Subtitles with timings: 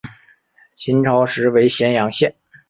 [0.73, 2.33] 秦朝时为咸阳县。